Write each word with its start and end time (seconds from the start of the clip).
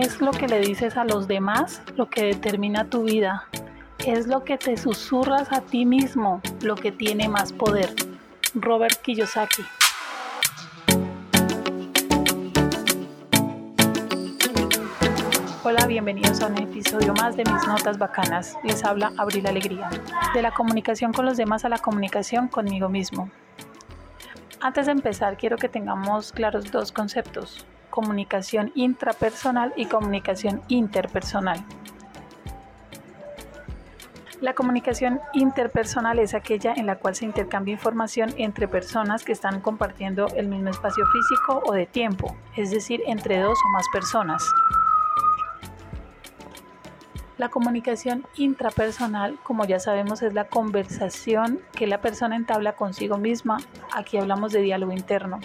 es 0.00 0.20
lo 0.20 0.30
que 0.30 0.46
le 0.46 0.60
dices 0.60 0.96
a 0.98 1.04
los 1.04 1.26
demás 1.26 1.80
lo 1.96 2.10
que 2.10 2.24
determina 2.24 2.84
tu 2.84 3.04
vida, 3.04 3.48
es 4.04 4.26
lo 4.26 4.44
que 4.44 4.58
te 4.58 4.76
susurras 4.76 5.52
a 5.52 5.62
ti 5.62 5.86
mismo 5.86 6.42
lo 6.60 6.74
que 6.74 6.92
tiene 6.92 7.28
más 7.28 7.52
poder. 7.52 7.94
Robert 8.54 9.00
Kiyosaki. 9.00 9.64
Hola, 15.64 15.86
bienvenidos 15.86 16.42
a 16.42 16.48
un 16.48 16.58
episodio 16.58 17.14
más 17.14 17.36
de 17.36 17.44
Mis 17.44 17.66
Notas 17.66 17.98
Bacanas. 17.98 18.54
Les 18.64 18.84
habla 18.84 19.12
Abril 19.16 19.46
Alegría. 19.46 19.88
De 20.34 20.42
la 20.42 20.52
comunicación 20.52 21.12
con 21.12 21.24
los 21.24 21.38
demás 21.38 21.64
a 21.64 21.70
la 21.70 21.78
comunicación 21.78 22.48
conmigo 22.48 22.88
mismo. 22.88 23.30
Antes 24.60 24.86
de 24.86 24.92
empezar, 24.92 25.36
quiero 25.36 25.56
que 25.56 25.68
tengamos 25.68 26.32
claros 26.32 26.70
dos 26.70 26.92
conceptos, 26.92 27.66
comunicación 27.96 28.72
intrapersonal 28.74 29.72
y 29.74 29.86
comunicación 29.86 30.60
interpersonal. 30.68 31.64
La 34.42 34.52
comunicación 34.52 35.18
interpersonal 35.32 36.18
es 36.18 36.34
aquella 36.34 36.74
en 36.74 36.84
la 36.84 36.96
cual 36.96 37.14
se 37.14 37.24
intercambia 37.24 37.72
información 37.72 38.34
entre 38.36 38.68
personas 38.68 39.24
que 39.24 39.32
están 39.32 39.62
compartiendo 39.62 40.26
el 40.36 40.46
mismo 40.46 40.68
espacio 40.68 41.06
físico 41.06 41.62
o 41.64 41.72
de 41.72 41.86
tiempo, 41.86 42.36
es 42.54 42.70
decir, 42.70 43.00
entre 43.06 43.40
dos 43.40 43.58
o 43.66 43.72
más 43.72 43.86
personas. 43.90 44.44
La 47.38 47.48
comunicación 47.48 48.26
intrapersonal, 48.36 49.38
como 49.42 49.64
ya 49.64 49.80
sabemos, 49.80 50.20
es 50.20 50.34
la 50.34 50.48
conversación 50.48 51.60
que 51.72 51.86
la 51.86 52.02
persona 52.02 52.36
entabla 52.36 52.74
consigo 52.74 53.16
misma. 53.16 53.56
Aquí 53.94 54.18
hablamos 54.18 54.52
de 54.52 54.60
diálogo 54.60 54.92
interno. 54.92 55.40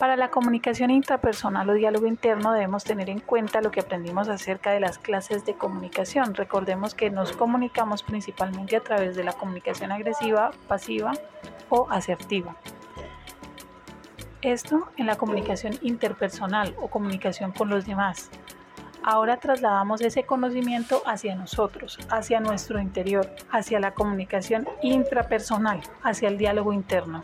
Para 0.00 0.16
la 0.16 0.30
comunicación 0.30 0.90
intrapersonal 0.90 1.68
o 1.68 1.74
diálogo 1.74 2.06
interno 2.06 2.54
debemos 2.54 2.84
tener 2.84 3.10
en 3.10 3.20
cuenta 3.20 3.60
lo 3.60 3.70
que 3.70 3.80
aprendimos 3.80 4.30
acerca 4.30 4.70
de 4.70 4.80
las 4.80 4.96
clases 4.96 5.44
de 5.44 5.52
comunicación. 5.52 6.34
Recordemos 6.34 6.94
que 6.94 7.10
nos 7.10 7.32
comunicamos 7.32 8.02
principalmente 8.02 8.76
a 8.76 8.80
través 8.80 9.14
de 9.14 9.24
la 9.24 9.34
comunicación 9.34 9.92
agresiva, 9.92 10.52
pasiva 10.68 11.12
o 11.68 11.86
asertiva. 11.90 12.56
Esto 14.40 14.88
en 14.96 15.04
la 15.04 15.16
comunicación 15.16 15.74
interpersonal 15.82 16.74
o 16.80 16.88
comunicación 16.88 17.52
con 17.52 17.68
los 17.68 17.84
demás. 17.84 18.30
Ahora 19.02 19.36
trasladamos 19.36 20.00
ese 20.00 20.22
conocimiento 20.22 21.02
hacia 21.04 21.34
nosotros, 21.34 21.98
hacia 22.08 22.40
nuestro 22.40 22.80
interior, 22.80 23.30
hacia 23.50 23.78
la 23.80 23.92
comunicación 23.92 24.66
intrapersonal, 24.80 25.82
hacia 26.02 26.30
el 26.30 26.38
diálogo 26.38 26.72
interno. 26.72 27.22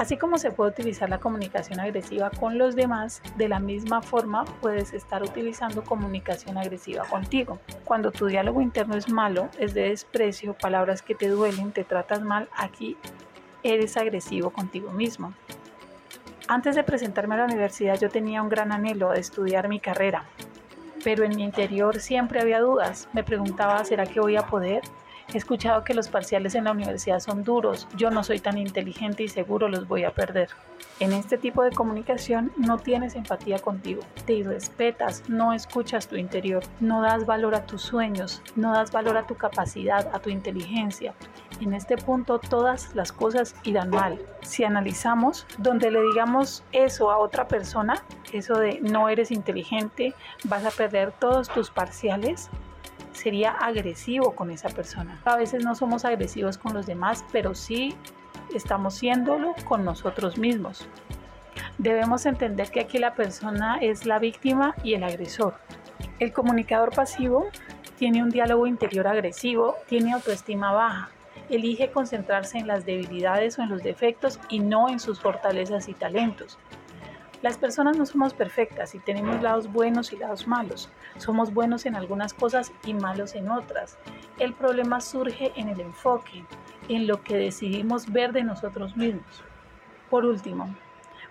Así 0.00 0.16
como 0.16 0.38
se 0.38 0.50
puede 0.50 0.70
utilizar 0.70 1.10
la 1.10 1.20
comunicación 1.20 1.78
agresiva 1.78 2.30
con 2.30 2.56
los 2.56 2.74
demás, 2.74 3.20
de 3.36 3.50
la 3.50 3.60
misma 3.60 4.00
forma 4.00 4.46
puedes 4.62 4.94
estar 4.94 5.22
utilizando 5.22 5.84
comunicación 5.84 6.56
agresiva 6.56 7.04
contigo. 7.04 7.58
Cuando 7.84 8.10
tu 8.10 8.24
diálogo 8.24 8.62
interno 8.62 8.96
es 8.96 9.10
malo, 9.10 9.50
es 9.58 9.74
de 9.74 9.90
desprecio, 9.90 10.54
palabras 10.54 11.02
que 11.02 11.14
te 11.14 11.28
duelen, 11.28 11.72
te 11.72 11.84
tratas 11.84 12.22
mal, 12.22 12.48
aquí 12.56 12.96
eres 13.62 13.98
agresivo 13.98 14.48
contigo 14.48 14.90
mismo. 14.90 15.34
Antes 16.48 16.76
de 16.76 16.82
presentarme 16.82 17.34
a 17.34 17.38
la 17.40 17.44
universidad 17.44 18.00
yo 18.00 18.08
tenía 18.08 18.40
un 18.40 18.48
gran 18.48 18.72
anhelo 18.72 19.10
de 19.10 19.20
estudiar 19.20 19.68
mi 19.68 19.80
carrera, 19.80 20.24
pero 21.04 21.24
en 21.24 21.36
mi 21.36 21.44
interior 21.44 22.00
siempre 22.00 22.40
había 22.40 22.60
dudas. 22.60 23.06
Me 23.12 23.22
preguntaba, 23.22 23.84
¿será 23.84 24.06
que 24.06 24.18
voy 24.18 24.36
a 24.36 24.46
poder? 24.46 24.80
He 25.32 25.38
escuchado 25.38 25.84
que 25.84 25.94
los 25.94 26.08
parciales 26.08 26.56
en 26.56 26.64
la 26.64 26.72
universidad 26.72 27.20
son 27.20 27.44
duros, 27.44 27.86
yo 27.96 28.10
no 28.10 28.24
soy 28.24 28.40
tan 28.40 28.58
inteligente 28.58 29.22
y 29.22 29.28
seguro 29.28 29.68
los 29.68 29.86
voy 29.86 30.02
a 30.02 30.10
perder. 30.10 30.48
En 30.98 31.12
este 31.12 31.38
tipo 31.38 31.62
de 31.62 31.70
comunicación 31.70 32.50
no 32.56 32.78
tienes 32.78 33.14
empatía 33.14 33.60
contigo, 33.60 34.02
te 34.26 34.42
respetas, 34.42 35.22
no 35.28 35.52
escuchas 35.52 36.08
tu 36.08 36.16
interior, 36.16 36.64
no 36.80 37.00
das 37.00 37.26
valor 37.26 37.54
a 37.54 37.64
tus 37.64 37.80
sueños, 37.80 38.42
no 38.56 38.72
das 38.72 38.90
valor 38.90 39.16
a 39.16 39.26
tu 39.26 39.36
capacidad, 39.36 40.10
a 40.12 40.18
tu 40.18 40.30
inteligencia. 40.30 41.14
En 41.60 41.74
este 41.74 41.96
punto 41.96 42.40
todas 42.40 42.94
las 42.96 43.12
cosas 43.12 43.54
irán 43.62 43.90
mal. 43.90 44.18
Si 44.42 44.64
analizamos, 44.64 45.46
donde 45.58 45.92
le 45.92 46.02
digamos 46.02 46.64
eso 46.72 47.10
a 47.10 47.18
otra 47.18 47.46
persona, 47.46 48.02
eso 48.32 48.58
de 48.58 48.80
no 48.80 49.08
eres 49.08 49.30
inteligente, 49.30 50.14
vas 50.44 50.64
a 50.64 50.70
perder 50.70 51.12
todos 51.12 51.48
tus 51.48 51.70
parciales, 51.70 52.50
sería 53.12 53.50
agresivo 53.50 54.34
con 54.34 54.50
esa 54.50 54.68
persona. 54.68 55.20
A 55.24 55.36
veces 55.36 55.64
no 55.64 55.74
somos 55.74 56.04
agresivos 56.04 56.58
con 56.58 56.74
los 56.74 56.86
demás, 56.86 57.24
pero 57.32 57.54
sí 57.54 57.94
estamos 58.54 58.94
siéndolo 58.94 59.54
con 59.64 59.84
nosotros 59.84 60.38
mismos. 60.38 60.86
Debemos 61.78 62.26
entender 62.26 62.70
que 62.70 62.80
aquí 62.80 62.98
la 62.98 63.14
persona 63.14 63.78
es 63.80 64.06
la 64.06 64.18
víctima 64.18 64.74
y 64.82 64.94
el 64.94 65.04
agresor. 65.04 65.54
El 66.18 66.32
comunicador 66.32 66.94
pasivo 66.94 67.48
tiene 67.98 68.22
un 68.22 68.30
diálogo 68.30 68.66
interior 68.66 69.06
agresivo, 69.06 69.76
tiene 69.88 70.12
autoestima 70.12 70.72
baja, 70.72 71.10
elige 71.48 71.90
concentrarse 71.90 72.58
en 72.58 72.66
las 72.66 72.86
debilidades 72.86 73.58
o 73.58 73.62
en 73.62 73.70
los 73.70 73.82
defectos 73.82 74.38
y 74.48 74.60
no 74.60 74.88
en 74.88 75.00
sus 75.00 75.20
fortalezas 75.20 75.88
y 75.88 75.94
talentos. 75.94 76.58
Las 77.42 77.56
personas 77.56 77.96
no 77.96 78.04
somos 78.04 78.34
perfectas 78.34 78.94
y 78.94 78.98
tenemos 78.98 79.42
lados 79.42 79.72
buenos 79.72 80.12
y 80.12 80.16
lados 80.16 80.46
malos. 80.46 80.90
Somos 81.16 81.54
buenos 81.54 81.86
en 81.86 81.96
algunas 81.96 82.34
cosas 82.34 82.70
y 82.84 82.92
malos 82.92 83.34
en 83.34 83.50
otras. 83.50 83.96
El 84.38 84.52
problema 84.52 85.00
surge 85.00 85.50
en 85.56 85.70
el 85.70 85.80
enfoque, 85.80 86.44
en 86.88 87.06
lo 87.06 87.22
que 87.22 87.38
decidimos 87.38 88.12
ver 88.12 88.32
de 88.32 88.44
nosotros 88.44 88.94
mismos. 88.94 89.42
Por 90.10 90.26
último, 90.26 90.74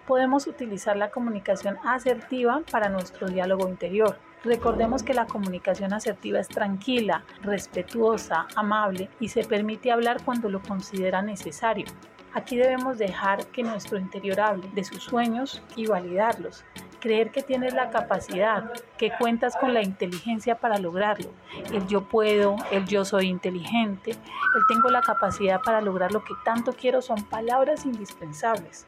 podemos 0.07 0.47
utilizar 0.47 0.97
la 0.97 1.11
comunicación 1.11 1.77
asertiva 1.83 2.63
para 2.71 2.89
nuestro 2.89 3.27
diálogo 3.27 3.69
interior. 3.69 4.17
Recordemos 4.43 5.03
que 5.03 5.13
la 5.13 5.25
comunicación 5.25 5.93
asertiva 5.93 6.39
es 6.39 6.47
tranquila, 6.47 7.23
respetuosa, 7.41 8.47
amable 8.55 9.09
y 9.19 9.29
se 9.29 9.43
permite 9.43 9.91
hablar 9.91 10.23
cuando 10.23 10.49
lo 10.49 10.61
considera 10.61 11.21
necesario. 11.21 11.85
Aquí 12.33 12.55
debemos 12.55 12.97
dejar 12.97 13.47
que 13.47 13.63
nuestro 13.63 13.97
interior 13.97 14.39
hable 14.39 14.69
de 14.73 14.83
sus 14.83 15.03
sueños 15.03 15.61
y 15.75 15.87
validarlos. 15.87 16.63
Creer 16.99 17.31
que 17.31 17.41
tienes 17.41 17.73
la 17.73 17.89
capacidad, 17.89 18.71
que 18.97 19.11
cuentas 19.17 19.55
con 19.57 19.73
la 19.73 19.81
inteligencia 19.81 20.55
para 20.59 20.77
lograrlo. 20.77 21.31
El 21.73 21.87
yo 21.87 22.07
puedo, 22.07 22.55
el 22.71 22.85
yo 22.85 23.03
soy 23.03 23.27
inteligente, 23.27 24.11
el 24.11 24.63
tengo 24.67 24.89
la 24.89 25.01
capacidad 25.01 25.59
para 25.61 25.81
lograr 25.81 26.11
lo 26.11 26.23
que 26.23 26.33
tanto 26.45 26.73
quiero 26.73 27.01
son 27.01 27.23
palabras 27.23 27.85
indispensables. 27.85 28.85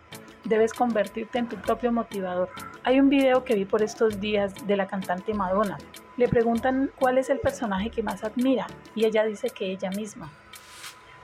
Debes 0.52 0.74
convertirte 0.74 1.40
en 1.40 1.48
tu 1.48 1.56
propio 1.56 1.94
motivador. 1.94 2.50
Hay 2.84 3.00
un 3.00 3.08
video 3.08 3.46
que 3.46 3.56
vi 3.56 3.64
por 3.64 3.82
estos 3.82 4.20
días 4.20 4.54
de 4.68 4.76
la 4.76 4.86
cantante 4.86 5.34
Madonna. 5.34 5.78
Le 6.18 6.28
preguntan 6.28 6.92
cuál 7.00 7.18
es 7.18 7.30
el 7.30 7.40
personaje 7.40 7.90
que 7.90 8.04
más 8.04 8.26
admira 8.26 8.68
y 8.94 9.06
ella 9.06 9.24
dice 9.24 9.52
que 9.52 9.72
ella 9.72 9.90
misma. 9.92 10.30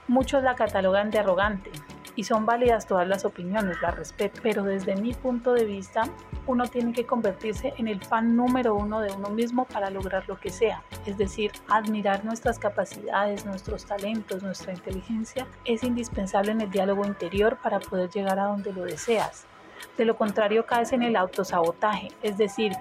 Muchos 0.07 0.43
la 0.43 0.55
catalogan 0.55 1.11
de 1.11 1.19
arrogante, 1.19 1.71
y 2.17 2.23
son 2.23 2.45
válidas 2.45 2.87
todas 2.87 3.07
las 3.07 3.23
opiniones, 3.23 3.81
las 3.81 3.95
respeto, 3.95 4.41
pero 4.43 4.63
desde 4.63 4.97
mi 4.97 5.13
punto 5.13 5.53
de 5.53 5.63
vista 5.63 6.03
uno 6.47 6.67
tiene 6.67 6.91
que 6.91 7.05
convertirse 7.05 7.73
en 7.77 7.87
el 7.87 8.03
fan 8.03 8.35
número 8.35 8.75
uno 8.75 8.99
de 8.99 9.13
uno 9.13 9.29
mismo 9.29 9.65
para 9.65 9.89
lograr 9.89 10.27
lo 10.27 10.39
que 10.39 10.49
sea, 10.49 10.81
es 11.05 11.17
decir, 11.17 11.51
admirar 11.69 12.25
nuestras 12.25 12.57
capacidades, 12.57 13.45
nuestros 13.45 13.85
talentos, 13.85 14.41
nuestra 14.41 14.73
inteligencia 14.73 15.47
es 15.63 15.83
indispensable 15.83 16.51
en 16.51 16.61
el 16.61 16.71
diálogo 16.71 17.05
interior 17.05 17.57
para 17.61 17.79
poder 17.79 18.09
llegar 18.09 18.39
a 18.39 18.45
donde 18.45 18.73
lo 18.73 18.83
deseas. 18.83 19.45
De 19.95 20.03
lo 20.03 20.17
contrario 20.17 20.65
caes 20.65 20.93
en 20.93 21.03
el 21.03 21.15
autosabotaje, 21.15 22.09
es 22.23 22.37
decir, 22.37 22.73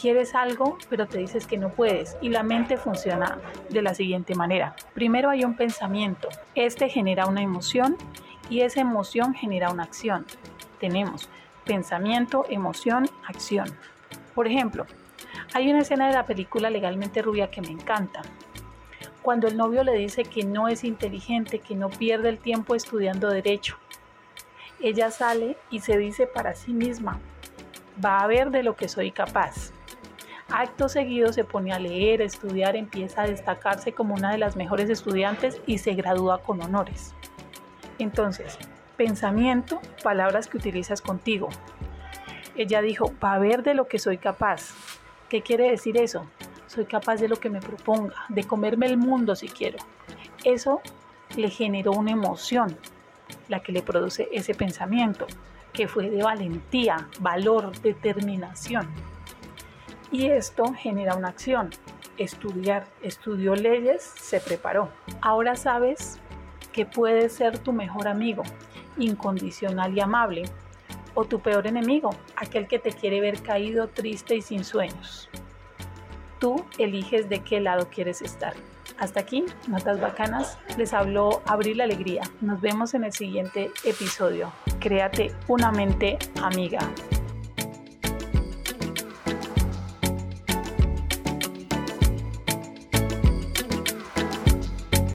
quieres 0.00 0.34
algo, 0.34 0.78
pero 0.88 1.06
te 1.06 1.18
dices 1.18 1.46
que 1.46 1.58
no 1.58 1.70
puedes. 1.70 2.16
Y 2.20 2.28
la 2.28 2.42
mente 2.42 2.76
funciona 2.76 3.38
de 3.68 3.82
la 3.82 3.94
siguiente 3.94 4.34
manera. 4.34 4.74
Primero 4.94 5.30
hay 5.30 5.44
un 5.44 5.56
pensamiento. 5.56 6.28
Este 6.54 6.88
genera 6.88 7.26
una 7.26 7.42
emoción 7.42 7.96
y 8.48 8.60
esa 8.60 8.80
emoción 8.80 9.34
genera 9.34 9.70
una 9.70 9.84
acción. 9.84 10.26
Tenemos 10.80 11.28
pensamiento, 11.64 12.46
emoción, 12.48 13.08
acción. 13.26 13.68
Por 14.34 14.46
ejemplo, 14.46 14.86
hay 15.54 15.70
una 15.70 15.80
escena 15.80 16.08
de 16.08 16.14
la 16.14 16.26
película 16.26 16.70
Legalmente 16.70 17.22
Rubia 17.22 17.50
que 17.50 17.60
me 17.60 17.68
encanta. 17.70 18.22
Cuando 19.22 19.48
el 19.48 19.56
novio 19.56 19.84
le 19.84 19.92
dice 19.92 20.24
que 20.24 20.44
no 20.44 20.68
es 20.68 20.84
inteligente, 20.84 21.58
que 21.58 21.74
no 21.74 21.90
pierde 21.90 22.30
el 22.30 22.38
tiempo 22.38 22.74
estudiando 22.74 23.28
derecho. 23.28 23.76
Ella 24.80 25.10
sale 25.10 25.56
y 25.70 25.80
se 25.80 25.98
dice 25.98 26.26
para 26.26 26.54
sí 26.54 26.72
misma, 26.72 27.20
va 28.02 28.20
a 28.20 28.26
ver 28.26 28.50
de 28.50 28.62
lo 28.62 28.76
que 28.76 28.88
soy 28.88 29.10
capaz. 29.10 29.72
Acto 30.50 30.88
seguido 30.88 31.32
se 31.32 31.44
pone 31.44 31.72
a 31.72 31.78
leer, 31.78 32.22
a 32.22 32.24
estudiar, 32.24 32.76
empieza 32.76 33.22
a 33.22 33.26
destacarse 33.26 33.92
como 33.92 34.14
una 34.14 34.32
de 34.32 34.38
las 34.38 34.56
mejores 34.56 34.88
estudiantes 34.88 35.60
y 35.66 35.78
se 35.78 35.92
gradúa 35.92 36.38
con 36.38 36.62
honores. 36.62 37.14
Entonces, 37.98 38.58
pensamiento, 38.96 39.80
palabras 40.02 40.48
que 40.48 40.56
utilizas 40.56 41.00
contigo. 41.02 41.48
Ella 42.56 42.82
dijo, 42.82 43.12
va 43.22 43.34
a 43.34 43.38
ver 43.38 43.62
de 43.62 43.74
lo 43.74 43.86
que 43.86 43.98
soy 43.98 44.18
capaz. 44.18 44.74
¿Qué 45.28 45.42
quiere 45.42 45.70
decir 45.70 45.96
eso? 45.96 46.26
Soy 46.66 46.84
capaz 46.84 47.16
de 47.16 47.28
lo 47.28 47.36
que 47.36 47.50
me 47.50 47.60
proponga, 47.60 48.14
de 48.28 48.44
comerme 48.44 48.86
el 48.86 48.96
mundo 48.96 49.36
si 49.36 49.48
quiero. 49.48 49.78
Eso 50.44 50.80
le 51.36 51.50
generó 51.50 51.92
una 51.92 52.10
emoción, 52.12 52.76
la 53.48 53.60
que 53.60 53.72
le 53.72 53.82
produce 53.82 54.28
ese 54.32 54.54
pensamiento. 54.54 55.26
que 55.72 55.86
fue 55.86 56.10
de 56.10 56.22
valentía, 56.22 57.08
valor, 57.20 57.78
determinación. 57.82 58.88
Y 60.10 60.26
esto 60.26 60.72
genera 60.72 61.14
una 61.14 61.28
acción, 61.28 61.70
estudiar, 62.16 62.86
estudió 63.02 63.54
leyes, 63.54 64.02
se 64.02 64.40
preparó. 64.40 64.88
Ahora 65.20 65.54
sabes 65.54 66.18
que 66.78 66.86
puede 66.86 67.28
ser 67.28 67.58
tu 67.58 67.72
mejor 67.72 68.06
amigo, 68.06 68.44
incondicional 68.98 69.98
y 69.98 70.00
amable, 70.00 70.44
o 71.14 71.24
tu 71.24 71.40
peor 71.40 71.66
enemigo, 71.66 72.10
aquel 72.36 72.68
que 72.68 72.78
te 72.78 72.92
quiere 72.92 73.20
ver 73.20 73.42
caído, 73.42 73.88
triste 73.88 74.36
y 74.36 74.42
sin 74.42 74.62
sueños. 74.62 75.28
Tú 76.38 76.64
eliges 76.78 77.28
de 77.28 77.40
qué 77.40 77.58
lado 77.58 77.88
quieres 77.90 78.22
estar. 78.22 78.54
Hasta 78.96 79.18
aquí, 79.18 79.44
notas 79.66 80.00
bacanas. 80.00 80.56
Les 80.76 80.94
habló 80.94 81.42
Abril 81.46 81.80
Alegría. 81.80 82.22
Nos 82.40 82.60
vemos 82.60 82.94
en 82.94 83.02
el 83.02 83.12
siguiente 83.12 83.72
episodio. 83.82 84.52
Créate 84.78 85.34
una 85.48 85.72
mente 85.72 86.16
amiga. 86.40 86.78